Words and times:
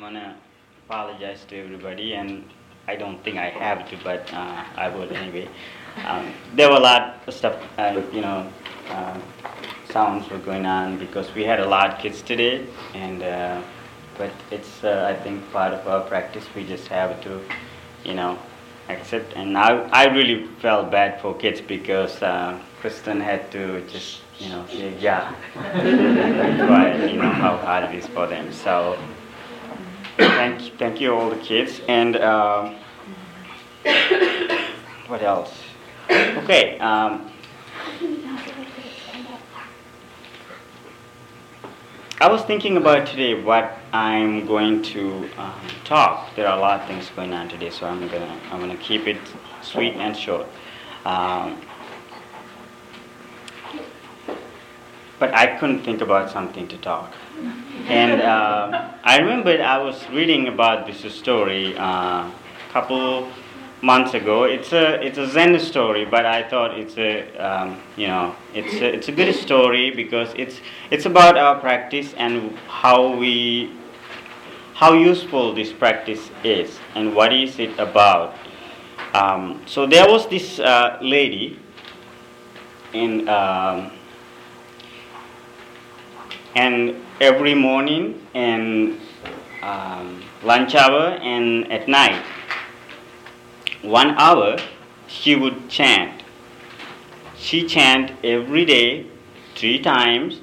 I'm 0.00 0.14
gonna 0.14 0.34
apologize 0.88 1.44
to 1.48 1.62
everybody, 1.62 2.14
and 2.14 2.48
I 2.88 2.96
don't 2.96 3.22
think 3.22 3.36
I 3.36 3.50
have 3.50 3.86
to, 3.90 3.98
but 4.02 4.32
uh, 4.32 4.64
I 4.74 4.88
would 4.88 5.12
anyway. 5.12 5.48
Um, 6.06 6.32
there 6.54 6.70
were 6.70 6.76
a 6.76 6.80
lot 6.80 7.18
of 7.26 7.34
stuff, 7.34 7.60
uh, 7.76 8.00
you 8.12 8.20
know, 8.20 8.48
uh, 8.88 9.18
sounds 9.90 10.30
were 10.30 10.38
going 10.38 10.64
on 10.64 10.98
because 10.98 11.34
we 11.34 11.42
had 11.42 11.58
a 11.58 11.66
lot 11.66 11.92
of 11.92 11.98
kids 11.98 12.22
today, 12.22 12.64
and 12.94 13.22
uh, 13.22 13.60
but 14.16 14.30
it's 14.52 14.84
uh, 14.84 15.12
I 15.12 15.20
think 15.22 15.42
part 15.52 15.74
of 15.74 15.86
our 15.86 16.08
practice. 16.08 16.46
We 16.54 16.64
just 16.64 16.86
have 16.88 17.20
to, 17.24 17.40
you 18.04 18.14
know, 18.14 18.38
accept. 18.88 19.34
And 19.34 19.58
I 19.58 19.80
I 19.90 20.04
really 20.06 20.46
felt 20.62 20.92
bad 20.92 21.20
for 21.20 21.34
kids 21.34 21.60
because 21.60 22.22
uh, 22.22 22.56
Kristen 22.80 23.20
had 23.20 23.50
to 23.50 23.84
just 23.88 24.20
you 24.38 24.48
know 24.48 24.64
say 24.68 24.96
yeah, 25.00 25.34
but 25.54 27.10
you 27.10 27.20
know 27.20 27.32
how 27.44 27.56
hard 27.56 27.90
it 27.90 27.96
is 27.96 28.06
for 28.06 28.28
them. 28.28 28.52
So 28.52 28.96
thank 30.20 30.78
thank 30.78 31.00
you 31.00 31.14
all 31.14 31.30
the 31.30 31.36
kids 31.36 31.80
and. 31.88 32.16
Um, 32.16 32.76
what 35.06 35.22
else? 35.22 35.52
Okay. 36.10 36.78
Um, 36.78 37.30
I 42.20 42.28
was 42.28 42.42
thinking 42.42 42.76
about 42.76 43.06
today 43.06 43.42
what 43.42 43.78
I'm 43.94 44.46
going 44.46 44.82
to 44.82 45.28
um, 45.38 45.60
talk. 45.84 46.34
There 46.36 46.46
are 46.46 46.58
a 46.58 46.60
lot 46.60 46.80
of 46.80 46.86
things 46.86 47.10
going 47.16 47.32
on 47.32 47.48
today, 47.48 47.70
so 47.70 47.86
I'm 47.86 48.06
gonna 48.08 48.38
I'm 48.50 48.60
gonna 48.60 48.76
keep 48.76 49.06
it 49.06 49.16
sweet 49.62 49.94
and 49.94 50.14
short. 50.16 50.46
Um, 51.06 51.60
but 55.20 55.32
I 55.34 55.58
couldn't 55.58 55.82
think 55.84 56.00
about 56.00 56.30
something 56.30 56.66
to 56.68 56.78
talk. 56.78 57.12
And 57.86 58.22
uh, 58.22 58.90
I 59.04 59.18
remember 59.18 59.62
I 59.62 59.78
was 59.78 60.08
reading 60.10 60.48
about 60.48 60.86
this 60.86 61.14
story 61.14 61.74
a 61.74 61.80
uh, 61.80 62.30
couple 62.72 63.28
months 63.82 64.14
ago. 64.14 64.44
It's 64.44 64.72
a 64.72 65.00
it's 65.04 65.18
a 65.18 65.28
Zen 65.28 65.58
story, 65.60 66.04
but 66.04 66.24
I 66.24 66.42
thought 66.48 66.78
it's 66.78 66.96
a 66.96 67.36
um, 67.36 67.80
you 67.96 68.08
know 68.08 68.34
it's 68.54 68.74
a, 68.74 68.94
it's 68.94 69.08
a 69.08 69.12
good 69.12 69.34
story 69.34 69.90
because 69.90 70.32
it's 70.36 70.60
it's 70.90 71.06
about 71.06 71.36
our 71.36 71.60
practice 71.60 72.14
and 72.14 72.56
how 72.66 73.14
we 73.14 73.76
how 74.74 74.94
useful 74.94 75.54
this 75.54 75.72
practice 75.72 76.30
is 76.42 76.78
and 76.94 77.14
what 77.14 77.32
is 77.32 77.58
it 77.58 77.78
about. 77.78 78.34
Um, 79.12 79.60
so 79.66 79.86
there 79.86 80.08
was 80.08 80.28
this 80.28 80.60
uh, 80.60 80.98
lady 81.02 81.58
in 82.92 83.28
um, 83.28 83.90
and 86.54 86.96
every 87.20 87.54
morning 87.54 88.26
and 88.34 88.98
um, 89.62 90.22
lunch 90.42 90.74
hour 90.74 91.18
and 91.20 91.70
at 91.70 91.88
night 91.88 92.22
one 93.82 94.10
hour 94.18 94.58
she 95.06 95.34
would 95.34 95.68
chant. 95.68 96.22
She 97.36 97.66
chant 97.66 98.12
every 98.22 98.64
day 98.64 99.06
three 99.54 99.78
times 99.80 100.40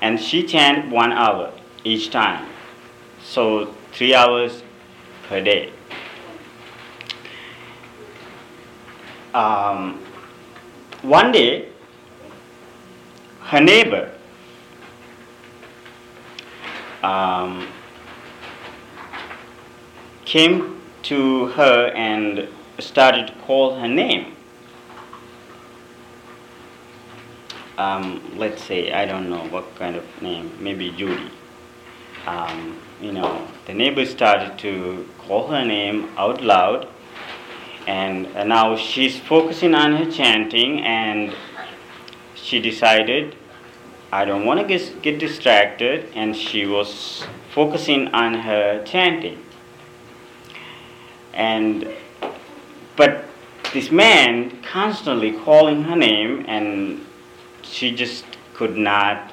and 0.00 0.20
she 0.20 0.42
chant 0.42 0.90
one 0.90 1.12
hour 1.12 1.52
each 1.84 2.10
time. 2.10 2.46
So 3.22 3.74
three 3.92 4.14
hours 4.14 4.62
per 5.28 5.40
day. 5.40 5.72
Um, 9.32 10.04
one 11.02 11.32
day, 11.32 11.68
her 13.40 13.60
neighbor 13.60 14.12
um, 17.02 17.68
came 20.24 20.80
to 21.02 21.46
her 21.48 21.88
and 21.94 22.48
started 22.78 23.26
to 23.28 23.34
call 23.46 23.74
her 23.74 23.88
name. 23.88 24.36
Um, 27.78 28.22
let's 28.36 28.62
say, 28.62 28.92
I 28.92 29.06
don't 29.06 29.28
know 29.28 29.44
what 29.48 29.74
kind 29.76 29.96
of 29.96 30.04
name, 30.22 30.52
maybe 30.60 30.90
Judy. 30.90 31.30
Um, 32.26 32.78
you 33.00 33.12
know, 33.12 33.48
the 33.66 33.74
neighbor 33.74 34.06
started 34.06 34.58
to 34.58 35.08
call 35.18 35.48
her 35.48 35.64
name 35.64 36.10
out 36.16 36.40
loud, 36.40 36.86
and 37.86 38.26
uh, 38.36 38.44
now 38.44 38.76
she's 38.76 39.18
focusing 39.18 39.74
on 39.74 39.96
her 39.96 40.10
chanting, 40.10 40.82
and 40.82 41.34
she 42.34 42.60
decided, 42.60 43.34
I 44.14 44.26
don't 44.26 44.44
want 44.44 44.60
to 44.60 44.66
get, 44.66 45.00
get 45.00 45.18
distracted, 45.18 46.06
and 46.14 46.36
she 46.36 46.66
was 46.66 47.24
focusing 47.54 48.08
on 48.08 48.34
her 48.34 48.84
chanting. 48.84 49.42
And 51.32 51.88
but 52.94 53.24
this 53.72 53.90
man 53.90 54.60
constantly 54.60 55.32
calling 55.32 55.84
her 55.84 55.96
name, 55.96 56.44
and 56.46 57.06
she 57.62 57.90
just 57.90 58.26
could 58.52 58.76
not 58.76 59.32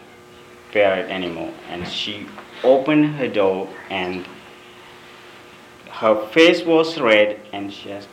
bear 0.71 0.99
it 0.99 1.11
anymore. 1.11 1.53
And 1.67 1.85
she 1.85 2.27
opened 2.63 3.15
her 3.15 3.27
door, 3.27 3.67
and 3.89 4.25
her 5.91 6.25
face 6.27 6.63
was 6.63 6.97
red, 7.01 7.41
and 7.51 7.73
she 7.73 7.91
asked, 7.91 8.07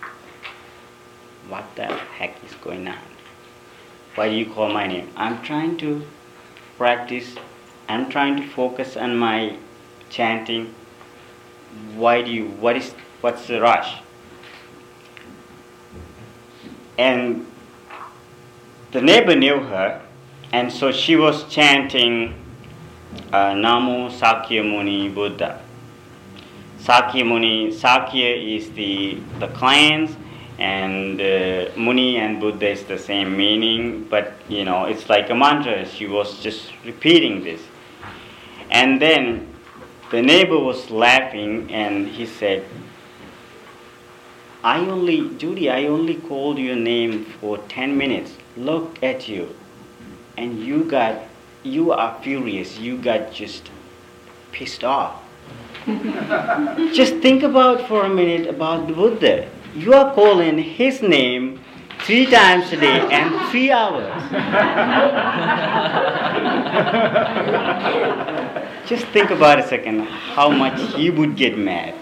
What 1.49 1.65
the 1.77 1.87
heck 1.87 2.43
is 2.45 2.55
going 2.57 2.89
on? 2.89 2.99
Why 4.17 4.31
do 4.31 4.35
you 4.35 4.47
call 4.47 4.73
my 4.73 4.89
name? 4.89 5.11
I'm 5.15 5.43
trying 5.43 5.77
to 5.79 6.05
practice, 6.77 7.35
I'm 7.89 8.09
trying 8.11 8.37
to 8.37 8.47
focus 8.47 8.97
on 8.97 9.17
my 9.17 9.57
chanting. 10.11 10.75
Why 11.95 12.23
do 12.23 12.31
you, 12.31 12.49
what 12.49 12.77
is, 12.77 12.93
what's 13.21 13.47
the 13.47 13.61
rush? 13.61 14.01
And 16.99 17.47
the 18.93 19.03
neighbor 19.03 19.37
knew 19.37 19.61
her, 19.61 20.01
and 20.53 20.73
so 20.73 20.93
she 20.93 21.17
was 21.17 21.45
chanting 21.53 22.35
uh, 23.33 23.53
Namo 23.53 24.11
Sakyamuni 24.11 25.15
Buddha. 25.15 25.63
Sakyamuni, 26.81 27.73
Sakya 27.73 28.57
is 28.57 28.71
the, 28.71 29.19
the 29.39 29.49
clans, 29.49 30.17
and 30.59 31.21
uh, 31.21 31.71
Muni 31.77 32.17
and 32.17 32.41
Buddha 32.41 32.69
is 32.69 32.85
the 32.85 32.99
same 32.99 33.37
meaning, 33.37 34.05
but 34.05 34.35
you 34.49 34.65
know, 34.65 34.85
it's 34.85 35.09
like 35.09 35.29
a 35.31 35.35
mantra. 35.35 35.87
She 35.87 36.07
was 36.07 36.41
just 36.41 36.73
repeating 36.85 37.45
this. 37.45 37.61
And 38.71 39.01
then 39.01 39.53
the 40.11 40.23
neighbor 40.23 40.59
was 40.59 40.91
laughing, 40.91 41.71
and 41.71 42.09
he 42.09 42.27
said, 42.27 42.65
I 44.65 44.81
only, 44.81 45.31
Judy, 45.37 45.71
I 45.71 45.85
only 45.85 46.17
called 46.17 46.59
your 46.59 46.77
name 46.77 47.25
for 47.25 47.59
10 47.69 47.97
minutes. 47.97 48.37
Look 48.57 49.01
at 49.03 49.29
you. 49.29 49.55
And 50.37 50.61
you 50.61 50.85
got, 50.85 51.23
you 51.63 51.93
are 51.93 52.19
furious. 52.23 52.79
You 52.79 52.99
got 52.99 53.33
just 53.33 53.71
pissed 54.53 54.83
off. 54.83 55.23
just 55.87 57.17
think 57.19 57.45
about 57.45 57.87
for 57.87 58.05
a 58.05 58.09
minute 58.09 58.49
about 58.49 58.89
the 58.89 58.93
Buddha. 58.93 59.49
You 59.77 59.93
are 59.93 60.15
calling 60.15 60.57
his 60.57 61.03
name 61.03 61.61
three 62.01 62.25
times 62.25 62.73
a 62.73 62.79
day 62.79 62.99
and 63.13 63.51
three 63.51 63.71
hours. 63.71 64.07
just 68.89 69.05
think 69.09 69.31
about 69.31 69.59
a 69.59 69.69
second 69.69 70.01
how 70.01 70.49
much 70.49 70.81
he 70.95 71.11
would 71.11 71.37
get 71.37 71.59
mad. 71.59 71.93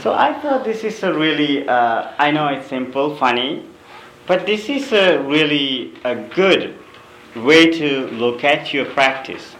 So 0.00 0.14
I 0.14 0.32
thought 0.40 0.64
this 0.64 0.82
is 0.82 1.00
a 1.04 1.14
really, 1.14 1.68
uh, 1.68 2.10
I 2.18 2.32
know 2.32 2.48
it's 2.48 2.66
simple, 2.66 3.14
funny, 3.14 3.64
but 4.26 4.46
this 4.46 4.68
is 4.68 4.92
a 4.92 5.22
really 5.22 5.94
a 6.02 6.16
good 6.16 6.76
way 7.36 7.70
to 7.70 8.08
look 8.08 8.42
at 8.42 8.74
your 8.74 8.86
practice. 8.86 9.54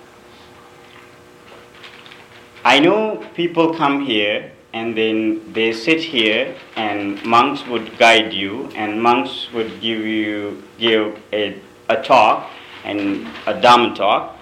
I 2.64 2.78
know 2.78 3.16
people 3.34 3.74
come 3.74 4.04
here 4.04 4.52
and 4.72 4.96
then 4.96 5.52
they 5.52 5.72
sit 5.72 6.00
here 6.00 6.54
and 6.76 7.22
monks 7.24 7.66
would 7.66 7.98
guide 7.98 8.32
you 8.32 8.68
and 8.76 9.02
monks 9.02 9.48
would 9.52 9.80
give 9.80 10.00
you 10.00 10.62
give 10.78 11.18
a, 11.32 11.60
a 11.88 12.02
talk 12.02 12.48
and 12.84 13.26
a 13.46 13.54
dhamma 13.60 13.94
talk, 13.94 14.36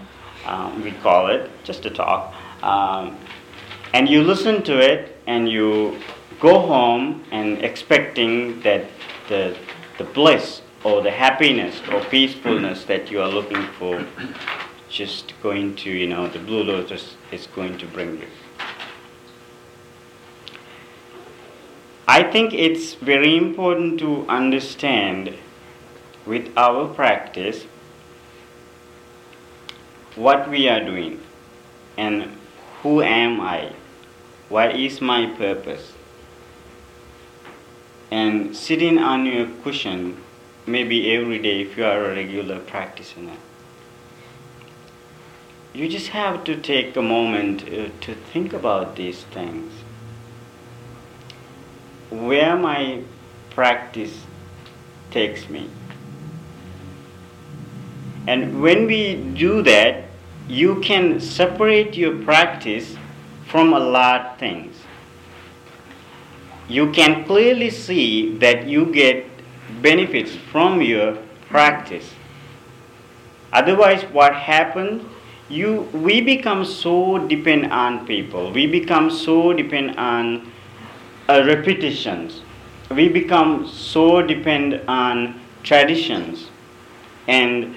um, 0.46 0.82
we 0.82 0.92
call 0.92 1.28
it, 1.28 1.50
just 1.64 1.86
a 1.86 1.90
talk. 1.90 2.34
Um, 2.62 3.16
and 3.94 4.08
you 4.08 4.22
listen 4.22 4.62
to 4.64 4.78
it 4.78 5.16
and 5.26 5.48
you 5.48 5.98
go 6.40 6.58
home 6.60 7.24
and 7.30 7.58
expecting 7.64 8.60
that 8.60 8.84
the, 9.28 9.56
the 9.98 10.04
bliss 10.04 10.62
or 10.84 11.02
the 11.02 11.10
happiness 11.10 11.80
or 11.90 12.00
peacefulness 12.04 12.84
that 12.84 13.10
you 13.10 13.20
are 13.20 13.28
looking 13.28 13.62
for 13.78 14.04
just 14.90 15.32
going 15.42 15.76
to, 15.76 15.90
you 15.90 16.08
know, 16.08 16.28
the 16.28 16.38
Blue 16.38 16.64
Lotus 16.64 17.14
is 17.30 17.46
going 17.46 17.78
to 17.78 17.86
bring 17.86 18.18
you. 18.18 18.26
I 22.08 22.24
think 22.24 22.52
it's 22.52 22.94
very 22.94 23.36
important 23.36 24.00
to 24.00 24.26
understand 24.28 25.34
with 26.26 26.52
our 26.56 26.88
practice 26.88 27.66
what 30.16 30.50
we 30.50 30.68
are 30.68 30.84
doing 30.84 31.20
and 31.96 32.36
who 32.82 33.00
am 33.00 33.40
I? 33.40 33.72
What 34.48 34.74
is 34.74 35.00
my 35.00 35.26
purpose? 35.26 35.92
And 38.10 38.56
sitting 38.56 38.98
on 38.98 39.24
your 39.24 39.46
cushion, 39.62 40.20
maybe 40.66 41.12
every 41.12 41.38
day 41.38 41.60
if 41.60 41.76
you 41.76 41.84
are 41.84 42.06
a 42.06 42.14
regular 42.16 42.58
practitioner, 42.58 43.36
you 45.72 45.88
just 45.88 46.08
have 46.08 46.44
to 46.44 46.56
take 46.56 46.96
a 46.96 47.02
moment 47.02 47.62
uh, 47.62 47.88
to 48.00 48.14
think 48.14 48.52
about 48.52 48.96
these 48.96 49.22
things. 49.24 49.72
Where 52.10 52.56
my 52.56 53.02
practice 53.50 54.24
takes 55.10 55.48
me. 55.48 55.70
And 58.26 58.62
when 58.62 58.86
we 58.86 59.14
do 59.14 59.62
that, 59.62 60.04
you 60.48 60.80
can 60.80 61.20
separate 61.20 61.96
your 61.96 62.22
practice 62.24 62.96
from 63.46 63.72
a 63.72 63.78
lot 63.78 64.26
of 64.26 64.38
things. 64.38 64.76
You 66.68 66.90
can 66.92 67.24
clearly 67.24 67.70
see 67.70 68.36
that 68.38 68.66
you 68.66 68.86
get 68.86 69.26
benefits 69.82 70.34
from 70.34 70.82
your 70.82 71.16
practice. 71.48 72.12
Otherwise, 73.52 74.02
what 74.12 74.34
happens? 74.34 75.02
You, 75.50 75.80
we 75.92 76.20
become 76.20 76.64
so 76.64 77.18
dependent 77.18 77.72
on 77.72 78.06
people. 78.06 78.52
We 78.52 78.66
become 78.66 79.10
so 79.10 79.52
dependent 79.52 79.98
on 79.98 80.52
uh, 81.28 81.42
repetitions. 81.44 82.42
We 82.88 83.08
become 83.08 83.66
so 83.66 84.22
dependent 84.22 84.88
on 84.88 85.40
traditions, 85.64 86.48
and 87.26 87.74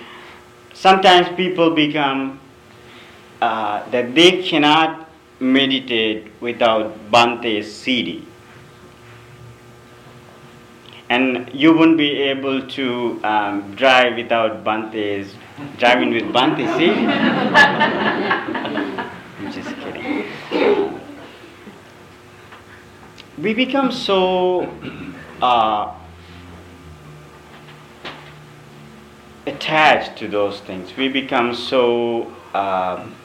sometimes 0.74 1.36
people 1.36 1.72
become 1.72 2.40
uh, 3.42 3.90
that 3.90 4.14
they 4.14 4.44
cannot 4.44 5.10
meditate 5.40 6.32
without 6.42 7.12
Bhante's 7.12 7.76
CD. 7.76 8.26
And 11.10 11.50
you 11.54 11.74
wouldn't 11.74 11.98
be 11.98 12.22
able 12.22 12.68
to 12.68 13.20
um, 13.24 13.76
drive 13.76 14.16
without 14.16 14.64
Bhante's, 14.64 15.34
driving 15.78 16.12
with 16.12 16.32
Bhante's 16.34 16.76
see? 16.78 16.90
I'm 19.40 19.52
just 19.52 19.76
kidding. 19.78 21.00
We 23.38 23.54
become 23.54 23.92
so 23.92 24.72
uh, 25.42 25.94
attached 29.46 30.18
to 30.20 30.28
those 30.28 30.60
things. 30.62 30.96
We 30.96 31.10
become 31.10 31.54
so 31.56 32.32
um, 32.54 33.16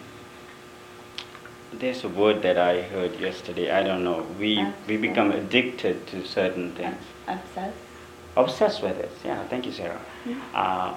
there's 1.72 2.04
a 2.04 2.08
word 2.08 2.42
that 2.42 2.58
I 2.58 2.82
heard 2.82 3.18
yesterday. 3.20 3.70
I 3.70 3.82
don't 3.82 4.02
know. 4.02 4.26
We 4.38 4.66
we 4.86 4.96
become 4.96 5.30
addicted 5.30 6.06
to 6.08 6.24
certain 6.26 6.72
things. 6.72 6.96
Obsessed. 7.26 7.76
Obsessed 8.36 8.82
with 8.82 8.98
it. 8.98 9.10
Yeah. 9.24 9.44
Thank 9.48 9.66
you, 9.66 9.72
Sarah. 9.72 10.00
Mm-hmm. 10.24 10.40
Uh, 10.54 10.94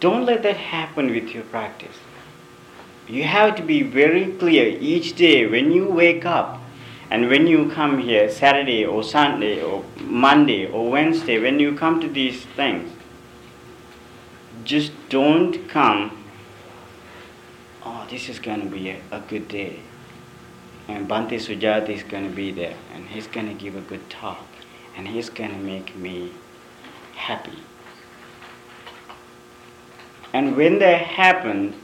don't 0.00 0.24
let 0.24 0.42
that 0.42 0.56
happen 0.56 1.10
with 1.10 1.34
your 1.34 1.44
practice. 1.44 1.96
You 3.08 3.24
have 3.24 3.56
to 3.56 3.62
be 3.62 3.82
very 3.82 4.32
clear 4.32 4.66
each 4.66 5.16
day 5.16 5.46
when 5.46 5.70
you 5.72 5.86
wake 5.86 6.24
up 6.24 6.60
and 7.10 7.28
when 7.28 7.46
you 7.46 7.70
come 7.70 7.98
here, 7.98 8.30
Saturday 8.30 8.84
or 8.84 9.02
Sunday 9.02 9.62
or 9.62 9.84
Monday 10.00 10.66
or 10.66 10.90
Wednesday, 10.90 11.40
when 11.40 11.58
you 11.58 11.74
come 11.76 12.00
to 12.00 12.08
these 12.08 12.44
things, 12.44 12.92
just 14.64 14.92
don't 15.08 15.68
come 15.68 16.16
oh, 17.84 18.06
this 18.10 18.28
is 18.28 18.38
going 18.38 18.60
to 18.60 18.66
be 18.66 18.90
a, 18.90 19.00
a 19.10 19.20
good 19.20 19.48
day. 19.48 19.80
And 20.88 21.08
Bhante 21.08 21.36
Sujatha 21.38 21.90
is 21.90 22.02
going 22.02 22.28
to 22.28 22.34
be 22.34 22.50
there, 22.50 22.76
and 22.94 23.06
he's 23.06 23.26
going 23.26 23.48
to 23.48 23.54
give 23.54 23.76
a 23.76 23.80
good 23.80 24.08
talk, 24.10 24.46
and 24.96 25.06
he's 25.08 25.30
going 25.30 25.50
to 25.50 25.58
make 25.58 25.96
me 25.96 26.32
happy. 27.14 27.58
And 30.32 30.56
when 30.56 30.78
that 30.78 31.02
happens, 31.02 31.74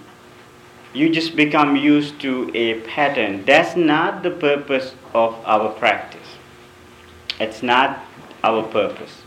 you 0.95 1.11
just 1.11 1.37
become 1.37 1.77
used 1.77 2.21
to 2.21 2.51
a 2.55 2.81
pattern. 2.81 3.45
That's 3.45 3.77
not 3.77 4.23
the 4.23 4.31
purpose 4.31 4.95
of 5.15 5.35
our 5.45 5.71
practice. 5.71 6.37
It's 7.39 7.63
not 7.63 8.05
our 8.43 8.63
purpose. 8.63 9.23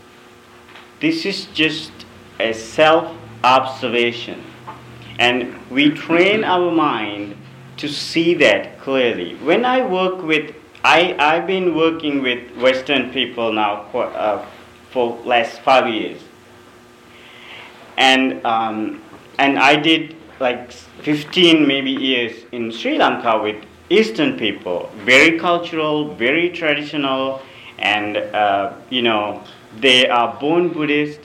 This 1.00 1.24
is 1.24 1.46
just 1.46 1.92
a 2.38 2.52
self 2.52 3.16
observation 3.44 4.44
and 5.20 5.54
we 5.70 5.90
train 5.90 6.44
our 6.44 6.72
mind 6.72 7.36
to 7.76 7.88
see 7.88 8.32
that 8.34 8.80
clearly. 8.80 9.36
When 9.36 9.66
I 9.66 9.86
work 9.86 10.22
with, 10.22 10.54
I, 10.82 11.14
I've 11.18 11.46
been 11.46 11.74
working 11.74 12.22
with 12.22 12.56
Western 12.56 13.12
people 13.12 13.52
now 13.52 13.86
for, 13.92 14.06
uh, 14.06 14.46
for 14.90 15.18
last 15.26 15.60
five 15.60 15.92
years. 15.92 16.22
And, 17.98 18.44
um, 18.46 19.02
and 19.40 19.58
I 19.58 19.74
did 19.74 20.14
like 20.38 20.70
15 20.70 21.66
maybe 21.66 21.90
years 21.90 22.44
in 22.52 22.70
Sri 22.70 22.98
Lanka 22.98 23.40
with 23.42 23.56
Eastern 23.88 24.38
people, 24.38 24.90
very 25.04 25.38
cultural, 25.38 26.14
very 26.14 26.50
traditional, 26.50 27.40
and 27.78 28.18
uh, 28.18 28.74
you 28.90 29.00
know, 29.00 29.42
they 29.78 30.08
are 30.08 30.38
born 30.38 30.68
Buddhist, 30.68 31.20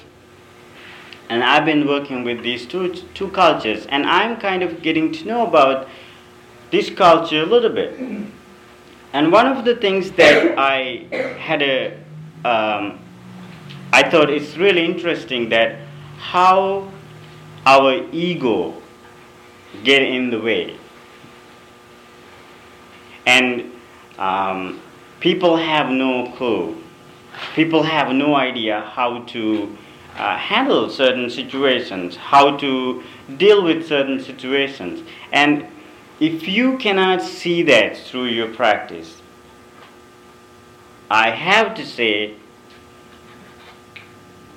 and 1.29 1.43
I've 1.43 1.65
been 1.65 1.85
working 1.87 2.23
with 2.23 2.41
these 2.41 2.65
two, 2.65 2.93
two 3.13 3.29
cultures, 3.31 3.85
and 3.87 4.05
I'm 4.05 4.37
kind 4.37 4.63
of 4.63 4.81
getting 4.81 5.11
to 5.11 5.25
know 5.25 5.45
about 5.45 5.89
this 6.71 6.89
culture 6.89 7.43
a 7.43 7.45
little 7.45 7.69
bit. 7.69 7.99
And 9.11 9.31
one 9.31 9.47
of 9.47 9.65
the 9.65 9.75
things 9.75 10.11
that 10.11 10.57
I 10.57 11.07
had 11.39 11.61
a, 11.61 11.97
um, 12.45 12.99
I 13.91 14.09
thought 14.09 14.29
it's 14.29 14.55
really 14.55 14.85
interesting 14.85 15.49
that 15.49 15.79
how 16.17 16.91
our 17.65 18.05
ego 18.11 18.81
get 19.83 20.01
in 20.01 20.29
the 20.29 20.39
way, 20.39 20.77
and 23.25 23.71
um, 24.17 24.81
people 25.19 25.57
have 25.57 25.89
no 25.89 26.31
clue. 26.31 26.81
People 27.53 27.83
have 27.83 28.13
no 28.13 28.35
idea 28.35 28.81
how 28.81 29.23
to 29.23 29.75
uh, 30.15 30.37
handle 30.37 30.89
certain 30.89 31.29
situations, 31.29 32.15
how 32.15 32.55
to 32.57 33.03
deal 33.37 33.63
with 33.63 33.85
certain 33.85 34.21
situations. 34.23 35.03
And 35.33 35.67
if 36.19 36.47
you 36.47 36.77
cannot 36.77 37.21
see 37.21 37.63
that 37.63 37.97
through 37.97 38.27
your 38.27 38.47
practice, 38.53 39.21
I 41.09 41.31
have 41.31 41.75
to 41.75 41.85
say, 41.85 42.35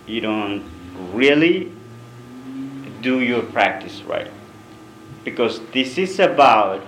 you 0.06 0.20
don't 0.20 0.64
really 1.12 1.72
do 3.00 3.20
your 3.20 3.42
practice 3.42 4.02
right. 4.02 4.30
Because 5.24 5.60
this 5.72 5.98
is 5.98 6.18
about 6.18 6.82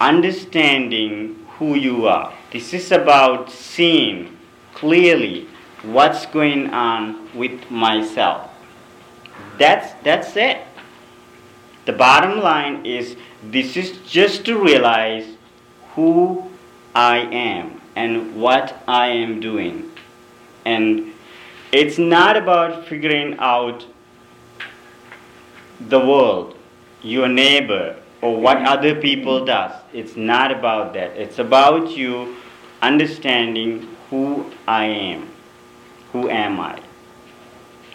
understanding 0.00 1.46
who 1.58 1.74
you 1.74 2.06
are. 2.06 2.32
This 2.52 2.74
is 2.74 2.92
about 2.92 3.50
seeing 3.50 4.36
clearly 4.74 5.48
what's 5.82 6.26
going 6.26 6.70
on 6.70 7.30
with 7.34 7.70
myself. 7.70 8.50
That's, 9.58 9.92
that's 10.02 10.36
it. 10.36 10.62
The 11.84 11.92
bottom 11.92 12.40
line 12.40 12.86
is 12.86 13.16
this 13.42 13.76
is 13.76 13.98
just 14.06 14.44
to 14.46 14.58
realize 14.58 15.26
who 15.94 16.50
I 16.94 17.18
am 17.18 17.80
and 17.94 18.36
what 18.36 18.82
I 18.88 19.08
am 19.08 19.40
doing. 19.40 19.90
And 20.64 21.12
it's 21.72 21.98
not 21.98 22.36
about 22.36 22.86
figuring 22.86 23.36
out 23.38 23.84
the 25.88 25.98
world, 25.98 26.56
your 27.02 27.28
neighbor, 27.28 27.96
or 28.22 28.40
what 28.40 28.58
other 28.64 28.94
people 28.94 29.44
does. 29.44 29.72
It's 29.92 30.16
not 30.16 30.50
about 30.50 30.94
that. 30.94 31.10
It's 31.16 31.38
about 31.38 31.90
you 31.90 32.36
understanding 32.80 33.88
who 34.10 34.50
I 34.66 34.84
am. 34.84 35.28
Who 36.12 36.28
am 36.30 36.60
I? 36.60 36.80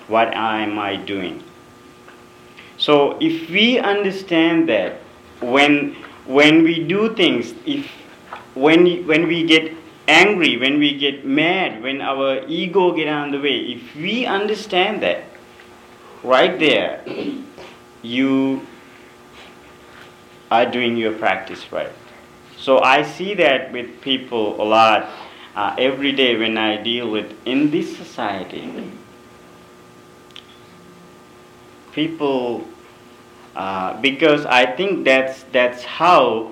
What 0.07 0.33
am 0.33 0.77
I 0.77 0.95
doing? 0.95 1.43
So 2.77 3.17
if 3.19 3.49
we 3.49 3.79
understand 3.79 4.69
that 4.69 5.01
when 5.41 5.95
when 6.25 6.63
we 6.63 6.83
do 6.83 7.15
things, 7.15 7.53
if 7.65 7.87
when 8.55 9.07
when 9.07 9.27
we 9.27 9.43
get 9.43 9.73
angry, 10.07 10.57
when 10.57 10.79
we 10.79 10.97
get 10.97 11.25
mad, 11.25 11.81
when 11.81 12.01
our 12.01 12.45
ego 12.47 12.91
get 12.91 13.07
on 13.07 13.31
the 13.31 13.39
way, 13.39 13.77
if 13.77 13.95
we 13.95 14.25
understand 14.25 15.01
that, 15.03 15.23
right 16.23 16.57
there, 16.59 17.03
you 18.01 18.65
are 20.51 20.65
doing 20.65 20.97
your 20.97 21.13
practice 21.13 21.71
right. 21.71 21.91
So 22.57 22.79
I 22.79 23.03
see 23.03 23.33
that 23.35 23.71
with 23.71 24.01
people 24.01 24.61
a 24.61 24.65
lot 24.65 25.09
uh, 25.55 25.75
every 25.77 26.11
day 26.11 26.37
when 26.37 26.57
I 26.57 26.77
deal 26.81 27.09
with 27.09 27.33
in 27.45 27.71
this 27.71 27.95
society, 27.95 28.91
people 31.91 32.67
uh, 33.55 33.99
because 34.01 34.45
I 34.45 34.65
think 34.65 35.05
that's 35.05 35.43
that's 35.51 35.83
how 35.83 36.51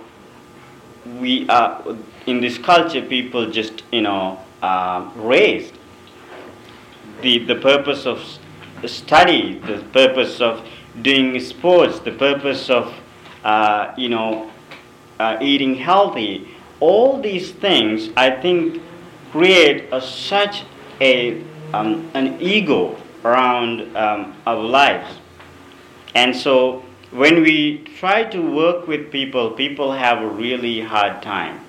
we 1.20 1.48
are 1.50 1.84
in 2.26 2.42
this 2.42 2.58
culture. 2.58 3.02
People 3.02 3.50
just 3.50 3.84
you 3.92 4.02
know 4.02 4.40
uh, 4.62 5.10
raised 5.16 5.74
the 7.22 7.40
the 7.40 7.56
purpose 7.56 8.06
of 8.06 8.22
study, 8.86 9.60
the 9.60 9.84
purpose 9.94 10.42
of 10.42 10.66
doing 11.02 11.40
sports, 11.40 12.00
the 12.00 12.12
purpose 12.12 12.70
of 12.70 12.94
uh, 13.44 13.94
you 13.98 14.10
know 14.10 14.52
uh, 15.20 15.38
eating 15.42 15.76
healthy. 15.76 16.48
All 16.80 17.20
these 17.22 17.52
things, 17.52 18.10
I 18.16 18.30
think, 18.30 18.82
create 19.32 19.90
a, 19.92 20.02
such 20.02 20.64
a 21.02 21.42
um, 21.74 22.10
an 22.14 22.40
ego 22.40 22.96
around 23.24 23.96
um, 23.96 24.36
our 24.46 24.62
lives, 24.62 25.18
and 26.16 26.36
so 26.36 26.84
when 27.12 27.42
we 27.42 27.80
try 28.00 28.24
to 28.24 28.40
work 28.42 28.88
with 28.88 29.12
people, 29.12 29.52
people 29.52 29.92
have 29.94 30.22
a 30.22 30.28
really 30.28 30.82
hard 30.82 31.22
time 31.22 31.62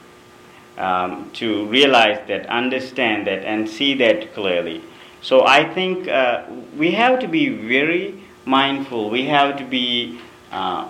um, 0.77 1.31
to 1.35 1.67
realize 1.67 2.19
that, 2.29 2.47
understand 2.47 3.27
that, 3.27 3.45
and 3.45 3.69
see 3.69 3.95
that 3.95 4.35
clearly. 4.35 4.83
So 5.21 5.47
I 5.47 5.65
think 5.73 6.09
uh, 6.09 6.45
we 6.77 6.93
have 6.93 7.21
to 7.21 7.29
be 7.29 7.49
very 7.49 8.23
mindful. 8.49 9.11
We 9.11 9.27
have 9.27 9.59
to 9.59 9.65
be, 9.65 10.21
uh, 10.51 10.89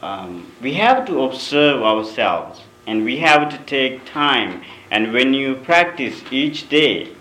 um, 0.00 0.50
we 0.62 0.74
have 0.74 1.06
to 1.06 1.22
observe 1.22 1.82
ourselves, 1.82 2.60
and 2.86 3.04
we 3.04 3.18
have 3.18 3.50
to 3.50 3.58
take 3.64 4.06
time. 4.06 4.62
And 4.90 5.12
when 5.12 5.34
you 5.34 5.56
practice 5.56 6.22
each 6.30 6.68
day, 6.68 7.12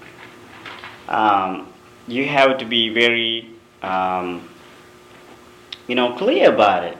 um, 1.09 1.73
you 2.07 2.27
have 2.27 2.57
to 2.59 2.65
be 2.65 2.89
very 2.89 3.57
um, 3.81 4.47
you 5.87 5.95
know, 5.95 6.13
clear 6.13 6.53
about 6.53 6.83
it, 6.83 6.97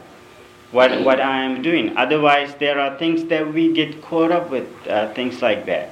what, 0.71 1.03
what 1.03 1.19
I 1.19 1.43
am 1.43 1.61
doing. 1.61 1.95
Otherwise, 1.97 2.55
there 2.55 2.79
are 2.79 2.97
things 2.97 3.25
that 3.25 3.53
we 3.53 3.73
get 3.73 4.01
caught 4.01 4.31
up 4.31 4.49
with, 4.49 4.67
uh, 4.87 5.13
things 5.13 5.41
like 5.41 5.65
that. 5.65 5.91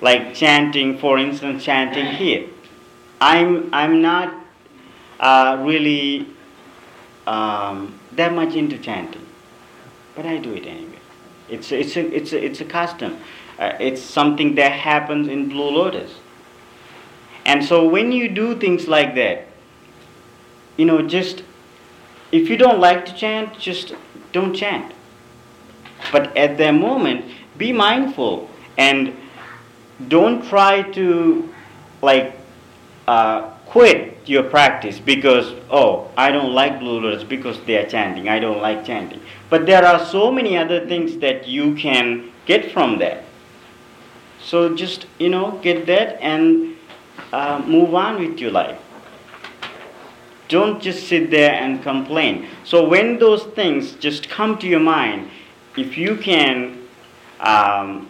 Like 0.00 0.34
chanting, 0.34 0.98
for 0.98 1.18
instance, 1.18 1.64
chanting 1.64 2.06
here. 2.06 2.48
I'm, 3.20 3.72
I'm 3.72 4.02
not 4.02 4.34
uh, 5.20 5.58
really 5.60 6.26
um, 7.26 7.98
that 8.12 8.32
much 8.32 8.54
into 8.54 8.78
chanting, 8.78 9.26
but 10.14 10.26
I 10.26 10.38
do 10.38 10.52
it 10.52 10.66
anyway. 10.66 10.98
It's, 11.48 11.70
it's, 11.72 11.96
a, 11.96 12.14
it's, 12.14 12.32
a, 12.32 12.44
it's 12.44 12.60
a 12.60 12.64
custom. 12.64 13.18
Uh, 13.58 13.72
it's 13.80 14.02
something 14.02 14.54
that 14.56 14.72
happens 14.72 15.28
in 15.28 15.48
Blue 15.48 15.70
Lotus. 15.70 16.14
And 17.44 17.64
so 17.64 17.88
when 17.88 18.12
you 18.12 18.28
do 18.28 18.56
things 18.56 18.88
like 18.88 19.14
that, 19.14 19.46
you 20.76 20.84
know, 20.84 21.00
just 21.02 21.42
if 22.32 22.50
you 22.50 22.56
don't 22.56 22.80
like 22.80 23.06
to 23.06 23.14
chant, 23.14 23.58
just 23.58 23.94
don't 24.32 24.52
chant. 24.52 24.92
But 26.12 26.36
at 26.36 26.58
that 26.58 26.72
moment, 26.72 27.24
be 27.56 27.72
mindful 27.72 28.50
and 28.76 29.16
don't 30.08 30.46
try 30.46 30.82
to 30.92 31.54
like 32.02 32.38
uh, 33.06 33.50
quit 33.66 34.16
your 34.26 34.44
practice 34.44 34.98
because 34.98 35.54
oh 35.70 36.10
I 36.16 36.30
don't 36.30 36.52
like 36.52 36.78
blue 36.80 37.00
lotus 37.00 37.24
because 37.24 37.60
they 37.64 37.76
are 37.76 37.86
chanting. 37.88 38.28
I 38.28 38.38
don't 38.38 38.62
like 38.62 38.84
chanting. 38.84 39.20
But 39.50 39.66
there 39.66 39.84
are 39.84 40.04
so 40.04 40.32
many 40.32 40.56
other 40.56 40.86
things 40.86 41.18
that 41.18 41.46
you 41.46 41.74
can 41.74 42.32
get 42.46 42.72
from 42.72 42.98
that. 42.98 43.24
So 44.42 44.74
just 44.74 45.06
you 45.18 45.28
know 45.28 45.58
get 45.62 45.86
that 45.86 46.20
and 46.22 46.76
uh, 47.32 47.62
move 47.66 47.94
on 47.94 48.18
with 48.18 48.38
your 48.38 48.50
life. 48.50 48.80
Don't 50.48 50.80
just 50.80 51.08
sit 51.08 51.30
there 51.30 51.54
and 51.54 51.82
complain. 51.82 52.46
So 52.64 52.88
when 52.88 53.18
those 53.18 53.44
things 53.44 53.92
just 53.94 54.28
come 54.28 54.58
to 54.58 54.66
your 54.68 54.80
mind, 54.80 55.28
if 55.76 55.98
you 55.98 56.16
can 56.16 56.86
um, 57.40 58.08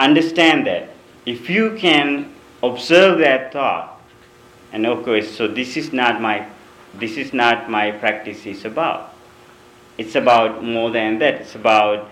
understand 0.00 0.66
that, 0.66 0.90
if 1.26 1.48
you 1.48 1.76
can 1.76 2.34
observe 2.64 3.18
that 3.20 3.52
thought, 3.52 3.99
and 4.72 4.86
of 4.86 5.04
course, 5.04 5.30
so 5.36 5.48
this 5.48 5.76
is 5.76 5.92
not 5.92 6.20
my 6.20 6.46
this 6.94 7.16
is 7.16 7.32
not 7.32 7.70
my 7.70 7.92
practice 7.92 8.46
is 8.46 8.64
about. 8.64 9.14
It's 9.96 10.14
about 10.16 10.64
more 10.64 10.90
than 10.90 11.18
that. 11.18 11.34
It's 11.42 11.54
about 11.54 12.10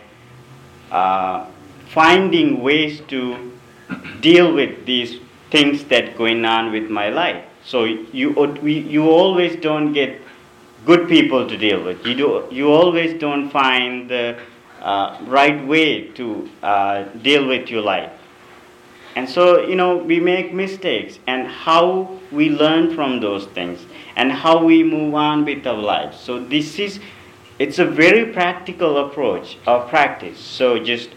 uh, 0.91 1.47
finding 1.89 2.63
ways 2.63 3.01
to 3.09 3.53
deal 4.21 4.55
with 4.55 4.87
these 4.87 5.21
things 5.51 5.85
that 5.85 6.17
going 6.17 6.45
on 6.45 6.73
with 6.73 6.91
my 6.91 7.09
life. 7.09 7.45
So 7.65 7.85
you, 7.85 8.57
you 8.63 9.11
always 9.11 9.57
don't 9.57 9.93
get 9.93 10.21
good 10.87 11.09
people 11.09 11.49
to 11.49 11.57
deal 11.57 11.83
with. 11.83 12.07
You, 12.07 12.15
do, 12.15 12.49
you 12.51 12.71
always 12.71 13.19
don't 13.21 13.51
find 13.51 14.09
the 14.09 14.39
uh, 14.81 15.19
right 15.27 15.67
way 15.67 16.09
to 16.09 16.49
uh, 16.63 17.05
deal 17.23 17.47
with 17.47 17.69
your 17.69 17.83
life. 17.83 18.13
And 19.19 19.29
so, 19.29 19.67
you 19.67 19.75
know, 19.75 19.97
we 19.97 20.21
make 20.21 20.55
mistakes 20.55 21.19
and 21.27 21.49
how 21.49 22.21
we 22.31 22.51
learn 22.51 22.95
from 22.95 23.19
those 23.19 23.47
things 23.47 23.85
and 24.15 24.31
how 24.31 24.63
we 24.63 24.85
move 24.85 25.13
on 25.13 25.45
with 25.45 25.67
our 25.67 25.75
lives. 25.75 26.21
So 26.21 26.39
this 26.39 26.79
is, 26.79 27.01
it's 27.59 27.81
a 27.81 27.85
very 27.85 28.33
practical 28.33 29.05
approach 29.05 29.59
of 29.67 29.89
practice. 29.89 30.39
So 30.39 30.79
just 30.79 31.11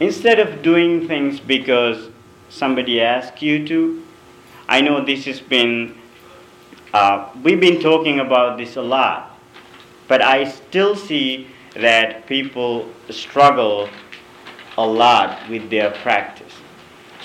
instead 0.00 0.40
of 0.40 0.60
doing 0.62 1.06
things 1.06 1.38
because 1.38 2.10
somebody 2.48 3.00
asks 3.00 3.40
you 3.42 3.64
to, 3.68 4.02
I 4.68 4.80
know 4.80 5.04
this 5.04 5.24
has 5.26 5.38
been, 5.38 5.96
uh, 6.92 7.30
we've 7.44 7.60
been 7.60 7.80
talking 7.80 8.18
about 8.18 8.58
this 8.58 8.74
a 8.74 8.82
lot, 8.82 9.38
but 10.08 10.20
I 10.20 10.50
still 10.50 10.96
see 10.96 11.46
that 11.76 12.26
people 12.26 12.88
struggle 13.08 13.88
a 14.76 14.84
lot 14.84 15.48
with 15.48 15.70
their 15.70 15.92
practice. 15.92 16.43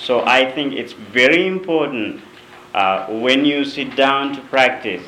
So 0.00 0.24
I 0.24 0.50
think 0.50 0.72
it's 0.72 0.94
very 0.94 1.46
important 1.46 2.22
uh, 2.72 3.06
when 3.06 3.44
you 3.44 3.64
sit 3.64 3.96
down 3.96 4.34
to 4.34 4.40
practice 4.42 5.06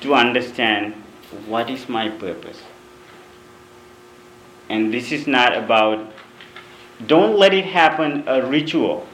to 0.00 0.14
understand 0.14 0.94
what 1.46 1.70
is 1.70 1.88
my 1.88 2.08
purpose. 2.08 2.60
And 4.68 4.92
this 4.92 5.12
is 5.12 5.26
not 5.26 5.56
about, 5.56 6.12
don't 7.06 7.38
let 7.38 7.54
it 7.54 7.64
happen 7.64 8.24
a 8.26 8.44
ritual. 8.44 9.06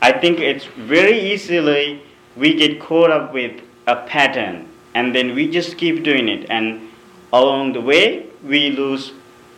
I 0.00 0.12
think 0.12 0.38
it's 0.38 0.64
very 0.64 1.18
easily 1.18 2.02
we 2.36 2.54
get 2.54 2.80
caught 2.80 3.10
up 3.10 3.34
with 3.34 3.60
a 3.86 3.96
pattern 4.06 4.68
and 4.94 5.14
then 5.14 5.34
we 5.34 5.50
just 5.50 5.76
keep 5.76 6.02
doing 6.02 6.28
it 6.28 6.48
and 6.48 6.88
along 7.32 7.72
the 7.72 7.80
way 7.80 8.26
we 8.42 8.70
lose 8.70 9.12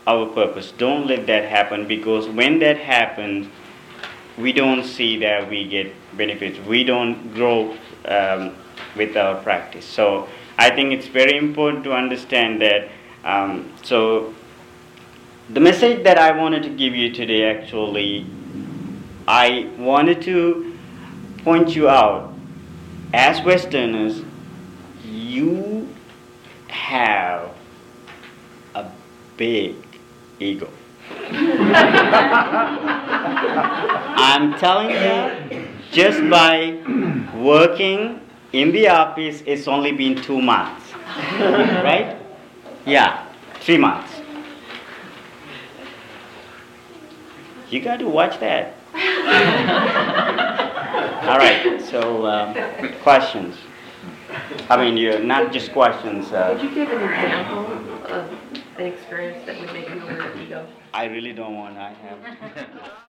our 0.07 0.26
purpose. 0.26 0.73
Don't 0.76 1.07
let 1.07 1.26
that 1.26 1.45
happen 1.45 1.87
because 1.87 2.28
when 2.28 2.59
that 2.61 2.78
happens, 2.78 3.49
we 4.38 4.52
don't 4.52 4.85
see 4.85 5.19
that 5.19 5.49
we 5.49 5.66
get 5.69 5.92
benefits. 6.16 6.59
We 6.66 6.85
don't 6.85 7.35
grow 7.35 7.76
um, 8.07 8.57
with 8.97 9.16
our 9.16 9.42
practice. 9.42 9.85
So 9.85 10.28
I 10.59 10.71
think 10.71 10.92
it's 10.92 11.07
very 11.07 11.37
important 11.37 11.85
to 11.85 11.92
understand 11.92 12.61
that. 12.62 12.88
Um, 13.25 13.73
so 13.83 14.35
the 15.50 15.61
message 15.61 16.04
that 16.04 16.19
I 16.19 16.30
wanted 16.33 16.62
to 16.62 16.71
give 16.71 16.95
you 16.95 17.12
today 17.12 17.45
actually 17.45 18.26
I 19.28 19.71
wanted 19.78 20.23
to 20.23 20.76
point 21.45 21.76
you 21.76 21.88
out 21.88 22.35
as 23.12 23.45
Westerners, 23.45 24.23
you 25.04 25.88
have 26.69 27.54
a 28.75 28.88
big 29.37 29.75
ego. 30.41 30.69
I'm 34.23 34.59
telling 34.59 34.91
you, 34.91 35.69
just 35.93 36.29
by 36.31 36.81
working 37.37 38.21
in 38.53 38.73
the 38.73 38.89
office, 38.89 39.43
it's 39.47 39.69
only 39.69 39.93
been 39.93 40.21
two 40.23 40.41
months. 40.41 40.93
right? 41.39 42.17
Yeah, 42.87 43.27
three 43.61 43.79
months. 43.79 44.11
You 47.71 47.81
got 47.81 47.99
to 48.01 48.09
watch 48.09 48.41
that. 48.41 48.75
All 51.23 51.39
right, 51.39 51.81
so 51.81 52.27
um, 52.27 52.55
questions. 53.03 53.57
I 54.69 54.77
mean, 54.77 54.97
you're 54.97 55.21
not 55.21 55.53
just 55.53 55.73
questions. 55.73 56.33
Uh, 56.33 56.55
Would 56.55 56.63
you 56.63 56.75
give 56.75 56.91
an 56.91 57.03
example 57.03 57.67
of 58.13 58.50
an 58.81 58.87
experience 58.87 59.45
that 59.47 59.61
would 59.61 59.73
make 59.73 59.89
you 59.89 60.01
aware 60.03 60.31
of 60.31 60.41
ego? 60.41 60.67
I 60.95 61.05
really 61.05 61.33
don't 61.33 61.55
want. 61.55 61.77
I 61.77 61.93
have. 61.93 62.87